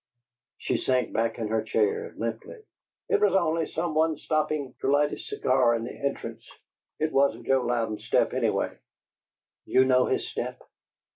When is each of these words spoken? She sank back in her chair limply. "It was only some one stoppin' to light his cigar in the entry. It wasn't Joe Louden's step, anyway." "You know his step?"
She 0.57 0.77
sank 0.77 1.13
back 1.13 1.37
in 1.37 1.49
her 1.49 1.61
chair 1.61 2.11
limply. 2.17 2.63
"It 3.07 3.21
was 3.21 3.33
only 3.35 3.67
some 3.67 3.93
one 3.93 4.17
stoppin' 4.17 4.73
to 4.81 4.89
light 4.91 5.11
his 5.11 5.27
cigar 5.29 5.75
in 5.75 5.83
the 5.83 5.93
entry. 5.93 6.39
It 6.97 7.11
wasn't 7.11 7.45
Joe 7.45 7.61
Louden's 7.63 8.03
step, 8.05 8.33
anyway." 8.33 8.75
"You 9.67 9.85
know 9.85 10.07
his 10.07 10.27
step?" 10.27 10.59